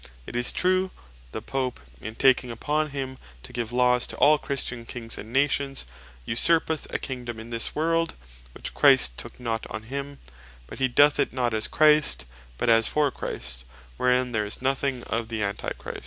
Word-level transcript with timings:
It 0.25 0.35
is 0.35 0.51
true, 0.51 0.89
the 1.31 1.43
Pope 1.43 1.79
in 2.01 2.15
taking 2.15 2.49
upon 2.49 2.89
him 2.89 3.19
to 3.43 3.53
give 3.53 3.71
Laws 3.71 4.07
to 4.07 4.17
all 4.17 4.39
Christian 4.39 4.83
Kings, 4.83 5.15
and 5.19 5.31
Nations, 5.31 5.85
usurpeth 6.25 6.91
a 6.91 6.97
Kingdome 6.97 7.39
in 7.39 7.51
this 7.51 7.75
world, 7.75 8.15
which 8.55 8.73
Christ 8.73 9.15
took 9.19 9.39
not 9.39 9.67
on 9.69 9.83
him: 9.93 10.17
but 10.65 10.79
he 10.79 10.87
doth 10.87 11.19
it 11.19 11.33
not 11.33 11.53
As 11.53 11.67
Christ, 11.67 12.25
but 12.57 12.67
as 12.67 12.87
For 12.87 13.11
Christ, 13.11 13.63
wherein 13.97 14.31
there 14.31 14.43
is 14.43 14.59
nothing 14.59 15.03
of 15.03 15.27
the 15.27 15.43
Antichrist. 15.43 15.99